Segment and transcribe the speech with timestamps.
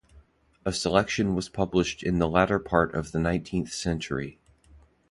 [0.65, 4.39] A selection was published in the latter part of the nineteenth century.